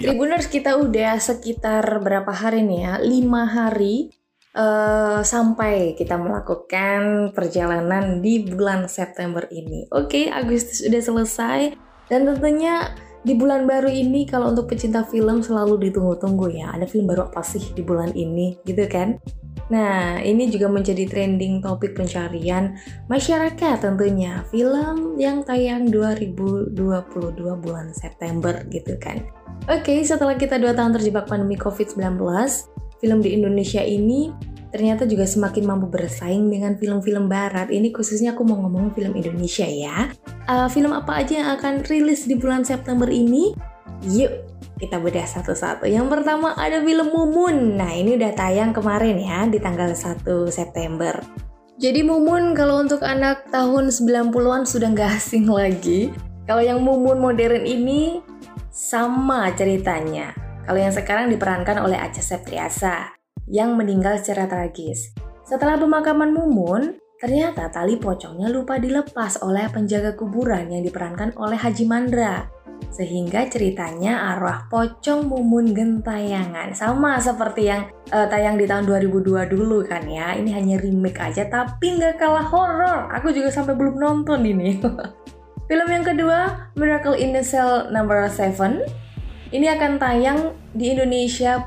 Tribuners 0.00 0.48
kita 0.48 0.80
udah 0.80 1.20
sekitar 1.20 1.84
berapa 2.00 2.32
hari 2.32 2.64
nih 2.64 2.80
ya? 2.80 2.94
Lima 3.04 3.44
hari 3.44 4.08
uh, 4.56 5.20
sampai 5.20 5.92
kita 5.94 6.16
melakukan 6.16 7.30
perjalanan 7.36 8.24
di 8.24 8.48
bulan 8.48 8.88
September 8.88 9.44
ini. 9.52 9.86
Oke, 9.92 10.32
Agustus 10.32 10.80
udah 10.88 11.02
selesai 11.02 11.60
dan 12.08 12.26
tentunya 12.26 12.90
di 13.20 13.36
bulan 13.36 13.68
baru 13.68 13.92
ini 13.92 14.24
kalau 14.24 14.48
untuk 14.48 14.72
pecinta 14.72 15.04
film 15.04 15.44
selalu 15.44 15.90
ditunggu-tunggu 15.90 16.48
ya. 16.56 16.72
Ada 16.72 16.88
film 16.88 17.04
baru 17.12 17.28
apa 17.28 17.44
sih 17.44 17.60
di 17.76 17.84
bulan 17.84 18.16
ini 18.16 18.56
gitu 18.64 18.88
kan? 18.88 19.20
Nah, 19.70 20.18
ini 20.18 20.50
juga 20.50 20.66
menjadi 20.66 21.06
trending 21.06 21.62
topik 21.62 21.94
pencarian 21.94 22.74
masyarakat 23.06 23.78
tentunya. 23.78 24.42
Film 24.50 25.14
yang 25.14 25.46
tayang 25.46 25.86
2022 25.94 26.74
bulan 27.62 27.94
September 27.94 28.66
gitu 28.66 28.98
kan. 28.98 29.22
Oke, 29.68 30.00
setelah 30.06 30.38
kita 30.40 30.56
dua 30.56 30.72
tahun 30.72 30.96
terjebak 30.96 31.28
pandemi 31.28 31.58
COVID-19, 31.60 32.16
film 33.00 33.18
di 33.20 33.30
Indonesia 33.36 33.84
ini 33.84 34.32
ternyata 34.70 35.02
juga 35.04 35.26
semakin 35.26 35.66
mampu 35.66 35.90
bersaing 35.90 36.46
dengan 36.48 36.78
film-film 36.78 37.26
barat. 37.26 37.68
Ini 37.68 37.90
khususnya 37.90 38.38
aku 38.38 38.46
mau 38.46 38.62
ngomong 38.62 38.94
film 38.94 39.18
Indonesia 39.18 39.66
ya. 39.66 40.08
Uh, 40.46 40.70
film 40.70 40.94
apa 40.94 41.20
aja 41.20 41.42
yang 41.42 41.50
akan 41.58 41.82
rilis 41.90 42.24
di 42.24 42.38
bulan 42.38 42.62
September 42.62 43.10
ini? 43.10 43.52
Yuk, 44.06 44.32
kita 44.80 44.96
bedah 44.96 45.26
satu-satu. 45.26 45.84
Yang 45.84 46.06
pertama 46.08 46.56
ada 46.56 46.80
film 46.80 47.12
Mumun. 47.12 47.76
Nah, 47.76 47.92
ini 47.92 48.16
udah 48.16 48.32
tayang 48.32 48.72
kemarin 48.72 49.18
ya 49.20 49.44
di 49.44 49.58
tanggal 49.60 49.92
1 49.92 50.24
September. 50.48 51.20
Jadi 51.80 52.00
Mumun 52.04 52.52
kalau 52.56 52.80
untuk 52.80 53.00
anak 53.04 53.48
tahun 53.52 53.92
90-an 53.92 54.64
sudah 54.64 54.88
nggak 54.92 55.10
asing 55.20 55.48
lagi. 55.48 56.12
Kalau 56.48 56.64
yang 56.64 56.80
Mumun 56.80 57.20
modern 57.20 57.64
ini 57.64 58.24
sama 58.80 59.52
ceritanya. 59.52 60.32
Kalau 60.64 60.80
yang 60.80 60.88
sekarang 60.88 61.28
diperankan 61.28 61.84
oleh 61.84 62.00
Acha 62.00 62.24
Septriasa 62.24 63.12
yang 63.44 63.76
meninggal 63.76 64.16
secara 64.16 64.48
tragis. 64.48 65.12
Setelah 65.44 65.76
pemakaman 65.76 66.32
Mumun, 66.32 66.96
ternyata 67.20 67.68
tali 67.68 68.00
pocongnya 68.00 68.48
lupa 68.48 68.80
dilepas 68.80 69.44
oleh 69.44 69.68
penjaga 69.68 70.16
kuburan 70.16 70.72
yang 70.72 70.80
diperankan 70.80 71.36
oleh 71.36 71.60
Haji 71.60 71.84
Mandra. 71.84 72.48
Sehingga 72.88 73.44
ceritanya 73.52 74.32
arwah 74.32 74.64
pocong 74.72 75.28
mumun 75.28 75.76
gentayangan 75.76 76.72
Sama 76.72 77.20
seperti 77.20 77.68
yang 77.68 77.92
uh, 78.08 78.24
tayang 78.24 78.56
di 78.56 78.64
tahun 78.64 78.88
2002 78.88 79.52
dulu 79.52 79.84
kan 79.84 80.08
ya 80.08 80.32
Ini 80.32 80.48
hanya 80.56 80.80
remake 80.80 81.20
aja 81.20 81.44
tapi 81.44 82.00
nggak 82.00 82.16
kalah 82.16 82.48
horror 82.48 83.12
Aku 83.20 83.36
juga 83.36 83.52
sampai 83.52 83.76
belum 83.76 84.00
nonton 84.00 84.40
ini 84.48 84.80
Film 85.70 85.86
yang 85.86 86.02
kedua 86.02 86.66
Miracle 86.74 87.14
in 87.14 87.30
the 87.30 87.46
Cell 87.46 87.94
Number 87.94 88.26
7 88.26 88.82
Ini 89.54 89.78
akan 89.78 90.02
tayang 90.02 90.58
di 90.74 90.90
Indonesia 90.90 91.62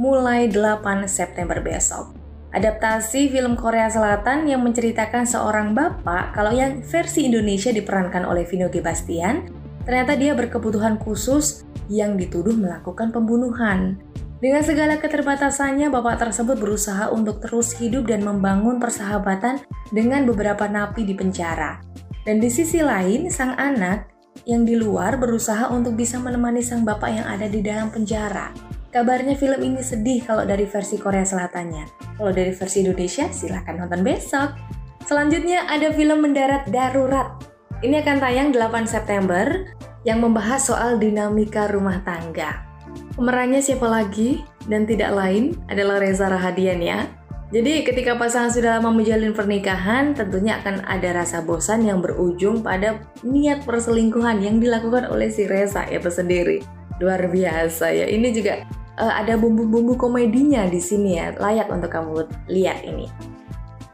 mulai 0.00 0.48
8 0.48 1.04
September 1.04 1.60
besok 1.60 2.16
Adaptasi 2.56 3.28
film 3.28 3.52
Korea 3.52 3.92
Selatan 3.92 4.48
yang 4.48 4.64
menceritakan 4.64 5.28
seorang 5.28 5.76
bapak 5.76 6.32
kalau 6.32 6.56
yang 6.56 6.80
versi 6.88 7.28
Indonesia 7.28 7.68
diperankan 7.68 8.24
oleh 8.24 8.48
Vino 8.48 8.72
G. 8.72 8.80
Bastian 8.80 9.44
Ternyata 9.84 10.16
dia 10.16 10.32
berkebutuhan 10.32 10.96
khusus 10.96 11.68
yang 11.92 12.16
dituduh 12.16 12.56
melakukan 12.56 13.12
pembunuhan. 13.12 14.00
Dengan 14.40 14.64
segala 14.64 14.96
keterbatasannya, 14.96 15.92
bapak 15.92 16.16
tersebut 16.16 16.56
berusaha 16.56 17.12
untuk 17.12 17.44
terus 17.44 17.76
hidup 17.76 18.08
dan 18.08 18.24
membangun 18.24 18.80
persahabatan 18.80 19.60
dengan 19.92 20.24
beberapa 20.24 20.64
napi 20.64 21.04
di 21.04 21.12
penjara. 21.12 21.84
Dan 22.24 22.40
di 22.40 22.48
sisi 22.48 22.80
lain, 22.80 23.28
sang 23.28 23.52
anak 23.56 24.08
yang 24.48 24.66
di 24.66 24.74
luar 24.74 25.20
berusaha 25.20 25.70
untuk 25.70 25.94
bisa 25.94 26.18
menemani 26.18 26.64
sang 26.64 26.82
bapak 26.82 27.10
yang 27.12 27.26
ada 27.28 27.46
di 27.46 27.60
dalam 27.60 27.92
penjara. 27.92 28.50
Kabarnya 28.90 29.38
film 29.38 29.60
ini 29.62 29.80
sedih 29.84 30.24
kalau 30.24 30.42
dari 30.48 30.64
versi 30.64 30.96
Korea 30.98 31.22
Selatannya. 31.22 32.16
Kalau 32.18 32.32
dari 32.32 32.50
versi 32.50 32.82
Indonesia, 32.82 33.28
silahkan 33.30 33.76
nonton 33.76 34.06
besok. 34.06 34.54
Selanjutnya 35.04 35.68
ada 35.68 35.92
film 35.92 36.24
Mendarat 36.24 36.70
Darurat 36.72 37.54
ini 37.84 38.00
akan 38.00 38.16
tayang 38.16 38.48
8 38.48 38.88
September 38.88 39.44
yang 40.08 40.24
membahas 40.24 40.72
soal 40.72 40.96
dinamika 40.96 41.68
rumah 41.68 42.00
tangga. 42.00 42.64
Pemerannya 43.12 43.60
siapa 43.60 43.84
lagi 43.84 44.40
dan 44.64 44.88
tidak 44.88 45.12
lain 45.12 45.52
adalah 45.68 46.00
Reza 46.00 46.32
Rahadian 46.32 46.80
ya. 46.80 47.04
Jadi 47.52 47.84
ketika 47.84 48.16
pasangan 48.16 48.48
sudah 48.48 48.80
lama 48.80 48.88
menjalin 48.88 49.36
pernikahan, 49.36 50.16
tentunya 50.16 50.56
akan 50.64 50.80
ada 50.88 51.12
rasa 51.12 51.44
bosan 51.44 51.84
yang 51.84 52.00
berujung 52.00 52.64
pada 52.64 53.04
niat 53.20 53.68
perselingkuhan 53.68 54.40
yang 54.40 54.56
dilakukan 54.62 55.12
oleh 55.12 55.28
si 55.28 55.44
Reza 55.44 55.84
itu 55.92 56.08
sendiri. 56.08 56.64
Luar 57.02 57.28
biasa 57.28 57.92
ya. 57.92 58.06
Ini 58.08 58.28
juga 58.32 58.64
uh, 58.96 59.12
ada 59.12 59.36
bumbu-bumbu 59.36 60.00
komedinya 60.00 60.64
di 60.70 60.80
sini 60.80 61.20
ya. 61.20 61.36
Layak 61.36 61.68
untuk 61.68 61.92
kamu 61.92 62.24
lihat 62.48 62.80
ini. 62.86 63.06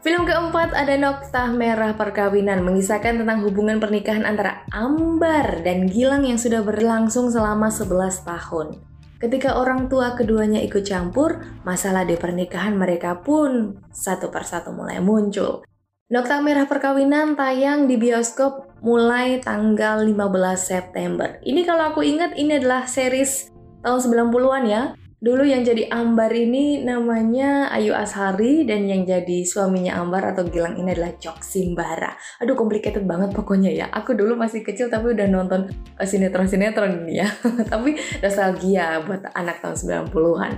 Film 0.01 0.25
keempat 0.25 0.73
ada 0.73 0.97
Noktah 0.97 1.53
Merah 1.53 1.93
Perkawinan 1.93 2.65
mengisahkan 2.65 3.21
tentang 3.21 3.45
hubungan 3.45 3.77
pernikahan 3.77 4.25
antara 4.25 4.65
Ambar 4.73 5.61
dan 5.61 5.85
Gilang 5.85 6.25
yang 6.25 6.41
sudah 6.41 6.65
berlangsung 6.65 7.29
selama 7.29 7.69
11 7.69 8.25
tahun. 8.25 8.90
Ketika 9.21 9.53
orang 9.53 9.85
tua 9.85 10.17
keduanya 10.17 10.57
ikut 10.65 10.81
campur, 10.81 11.45
masalah 11.61 12.09
di 12.09 12.17
pernikahan 12.17 12.73
mereka 12.73 13.21
pun 13.21 13.77
satu 13.93 14.33
persatu 14.33 14.73
mulai 14.73 14.97
muncul. 14.97 15.61
Noktah 16.09 16.41
Merah 16.41 16.65
Perkawinan 16.65 17.37
tayang 17.37 17.85
di 17.85 18.01
bioskop 18.01 18.81
mulai 18.81 19.37
tanggal 19.37 20.01
15 20.03 20.17
September. 20.57 21.37
Ini 21.45 21.61
kalau 21.63 21.93
aku 21.93 22.01
ingat 22.01 22.33
ini 22.33 22.57
adalah 22.57 22.89
series 22.89 23.53
tahun 23.85 24.01
90-an 24.09 24.63
ya. 24.65 24.83
Dulu 25.21 25.45
yang 25.45 25.61
jadi 25.61 25.85
Ambar 25.93 26.33
ini 26.33 26.81
namanya 26.81 27.69
Ayu 27.69 27.93
Ashari 27.93 28.65
dan 28.65 28.89
yang 28.89 29.05
jadi 29.05 29.45
suaminya 29.45 30.01
Ambar 30.01 30.33
atau 30.33 30.49
Gilang 30.49 30.81
ini 30.81 30.97
adalah 30.97 31.13
Jok 31.13 31.45
Simbara. 31.45 32.17
Aduh 32.41 32.57
complicated 32.57 33.05
banget 33.05 33.29
pokoknya 33.29 33.69
ya. 33.69 33.85
Aku 33.93 34.17
dulu 34.17 34.33
masih 34.33 34.65
kecil 34.65 34.89
tapi 34.89 35.13
udah 35.13 35.29
nonton 35.29 35.69
eh, 36.01 36.09
sinetron-sinetron 36.09 37.05
ini 37.05 37.21
ya. 37.21 37.29
tapi 37.71 38.01
nostalgia 38.17 39.05
buat 39.05 39.29
anak 39.37 39.61
tahun 39.61 40.09
90-an. 40.09 40.53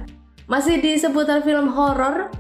Masih 0.47 0.79
di 0.79 0.96
seputar 0.96 1.44
film 1.44 1.68
horor, 1.68 2.31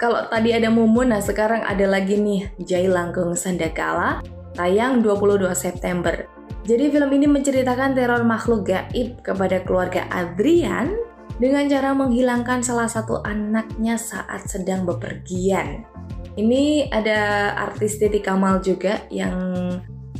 kalau 0.00 0.32
tadi 0.32 0.56
ada 0.56 0.72
Mumun, 0.72 1.12
nah 1.12 1.20
sekarang 1.20 1.60
ada 1.60 1.84
lagi 1.84 2.16
nih 2.16 2.48
Jai 2.64 2.88
Langkung 2.88 3.36
Sandakala 3.36 4.24
tayang 4.56 5.04
22 5.04 5.52
September. 5.52 6.24
Jadi 6.64 6.88
film 6.88 7.12
ini 7.12 7.28
menceritakan 7.28 7.92
teror 7.92 8.24
makhluk 8.24 8.64
gaib 8.64 9.20
kepada 9.20 9.60
keluarga 9.60 10.08
Adrian 10.08 11.09
dengan 11.40 11.64
cara 11.72 11.96
menghilangkan 11.96 12.60
salah 12.60 12.86
satu 12.86 13.24
anaknya 13.24 13.96
saat 13.96 14.44
sedang 14.44 14.84
bepergian. 14.84 15.88
Ini 16.36 16.92
ada 16.92 17.52
artis 17.56 17.96
Titi 17.96 18.20
Kamal 18.20 18.60
juga 18.60 19.08
yang 19.08 19.34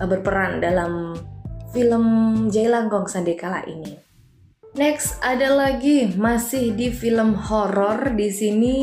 eh, 0.01 0.07
berperan 0.09 0.65
dalam 0.65 1.15
film 1.77 2.05
Jailangkong 2.49 3.07
Sandekala 3.07 3.63
ini. 3.69 3.95
Next 4.75 5.21
ada 5.21 5.53
lagi 5.53 6.09
masih 6.17 6.73
di 6.73 6.89
film 6.89 7.37
horor 7.37 8.17
di 8.17 8.31
sini 8.33 8.79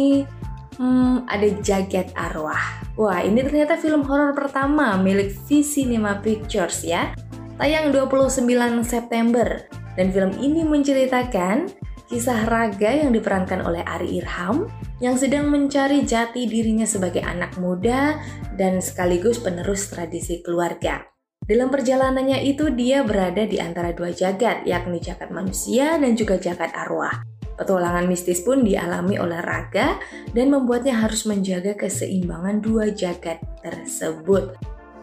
hmm, 0.78 1.26
ada 1.26 1.47
Jagat 1.64 2.14
Arwah. 2.14 2.86
Wah 3.00 3.20
ini 3.26 3.42
ternyata 3.42 3.81
film 3.81 4.06
horor 4.06 4.38
pertama 4.38 4.94
milik 5.00 5.34
V 5.47 5.66
Cinema 5.66 6.22
Pictures 6.22 6.86
ya. 6.86 7.18
Tayang 7.58 7.90
29 7.90 8.46
September 8.86 9.66
dan 9.97 10.14
film 10.14 10.38
ini 10.38 10.62
menceritakan 10.62 11.87
kisah 12.07 12.47
raga 12.47 12.88
yang 12.88 13.12
diperankan 13.12 13.68
oleh 13.68 13.84
Ari 13.84 14.23
Irham 14.23 14.72
yang 15.03 15.19
sedang 15.19 15.51
mencari 15.51 16.07
jati 16.07 16.47
dirinya 16.47 16.88
sebagai 16.88 17.22
anak 17.22 17.59
muda 17.59 18.18
dan 18.55 18.79
sekaligus 18.79 19.37
penerus 19.43 19.91
tradisi 19.91 20.40
keluarga. 20.40 21.03
Dalam 21.47 21.72
perjalanannya 21.72 22.43
itu 22.43 22.72
dia 22.76 23.08
berada 23.08 23.47
di 23.47 23.55
antara 23.59 23.96
dua 23.96 24.11
jagat, 24.11 24.67
yakni 24.67 24.99
jagat 24.99 25.32
manusia 25.32 25.96
dan 25.96 26.16
juga 26.16 26.35
jagat 26.35 26.76
arwah. 26.76 27.23
Petualangan 27.55 28.03
mistis 28.03 28.43
pun 28.43 28.61
dialami 28.61 29.17
oleh 29.17 29.40
Raga 29.41 29.97
dan 30.35 30.53
membuatnya 30.53 30.93
harus 30.93 31.26
menjaga 31.26 31.73
keseimbangan 31.73 32.61
dua 32.61 32.91
jagat 32.91 33.41
tersebut. 33.66 34.53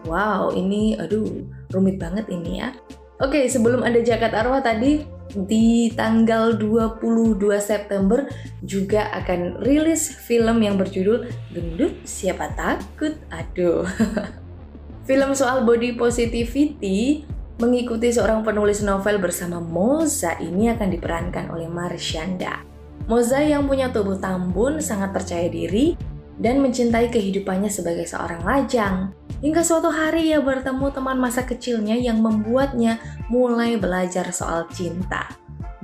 Wow, 0.05 0.53
ini 0.53 0.95
aduh 0.95 1.49
rumit 1.73 1.97
banget 1.97 2.29
ini 2.29 2.61
ya. 2.61 2.71
Oke, 3.19 3.47
sebelum 3.49 3.83
ada 3.83 3.99
jagat 4.03 4.31
arwah 4.31 4.61
tadi, 4.61 5.14
di 5.33 5.89
tanggal 5.91 6.53
22 6.59 7.41
September 7.57 8.29
juga 8.61 9.09
akan 9.11 9.65
rilis 9.65 10.13
film 10.13 10.61
yang 10.61 10.77
berjudul 10.77 11.25
Gendut 11.49 12.05
Siapa 12.05 12.53
Takut. 12.53 13.17
Aduh. 13.33 13.87
film 15.09 15.31
soal 15.37 15.65
body 15.65 15.97
positivity 15.97 17.25
mengikuti 17.55 18.11
seorang 18.11 18.43
penulis 18.43 18.83
novel 18.83 19.21
bersama 19.21 19.63
Moza 19.63 20.35
ini 20.43 20.67
akan 20.73 20.91
diperankan 20.91 21.49
oleh 21.53 21.71
Marshanda. 21.71 22.61
Moza 23.05 23.39
yang 23.39 23.69
punya 23.69 23.93
tubuh 23.93 24.17
tambun 24.17 24.81
sangat 24.81 25.13
percaya 25.13 25.45
diri 25.47 25.95
dan 26.35 26.59
mencintai 26.59 27.07
kehidupannya 27.13 27.71
sebagai 27.71 28.03
seorang 28.09 28.43
lajang. 28.43 29.13
Hingga 29.45 29.61
suatu 29.61 29.93
hari 29.93 30.33
ia 30.33 30.41
bertemu 30.41 30.89
teman 30.89 31.21
masa 31.21 31.45
kecilnya 31.45 31.93
yang 31.93 32.17
membuatnya 32.17 32.97
mulai 33.29 33.77
belajar 33.77 34.33
soal 34.33 34.65
cinta. 34.73 35.29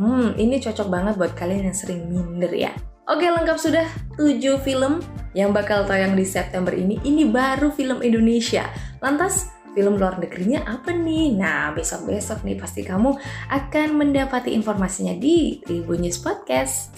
Hmm, 0.01 0.33
ini 0.33 0.57
cocok 0.57 0.89
banget 0.89 1.13
buat 1.13 1.37
kalian 1.37 1.69
yang 1.69 1.77
sering 1.77 2.09
minder 2.09 2.49
ya. 2.49 2.73
Oke, 3.05 3.29
lengkap 3.29 3.61
sudah 3.61 3.85
7 4.17 4.57
film 4.65 5.05
yang 5.37 5.53
bakal 5.53 5.85
tayang 5.85 6.17
di 6.17 6.25
September 6.25 6.73
ini. 6.73 6.97
Ini 7.05 7.29
baru 7.29 7.69
film 7.69 8.01
Indonesia. 8.01 8.65
Lantas, 8.97 9.53
film 9.77 10.01
luar 10.01 10.17
negerinya 10.17 10.65
apa 10.65 10.89
nih? 10.89 11.37
Nah, 11.37 11.69
besok-besok 11.77 12.41
nih 12.41 12.57
pasti 12.57 12.81
kamu 12.81 13.13
akan 13.45 13.87
mendapati 13.93 14.57
informasinya 14.57 15.13
di 15.13 15.61
Tribun 15.61 16.01
News 16.01 16.17
Podcast. 16.17 16.97